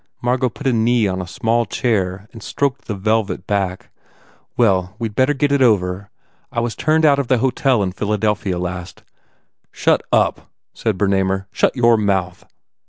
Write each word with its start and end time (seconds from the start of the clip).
Margot 0.19 0.49
put 0.49 0.65
a 0.65 0.73
knee 0.73 1.07
on 1.07 1.21
a 1.21 1.27
small 1.27 1.67
chair 1.67 2.27
and 2.33 2.41
stroked 2.41 2.85
the 2.85 2.95
velvet 2.95 3.45
back. 3.45 3.91
"Well, 4.57 4.95
we 4.97 5.09
d 5.09 5.13
better 5.13 5.35
get 5.35 5.51
it 5.51 5.61
over. 5.61 6.09
I 6.51 6.59
was 6.59 6.75
turned 6.75 7.05
out 7.05 7.19
of 7.19 7.27
the 7.27 7.37
hotel 7.37 7.83
in 7.83 7.91
Philadelphia 7.91 8.57
last" 8.57 9.03
"Shut 9.71 10.01
up," 10.11 10.49
said 10.73 10.97
Bernamer, 10.97 11.45
"Shut 11.51 11.75
your 11.75 11.97
mouth!" 11.97 12.43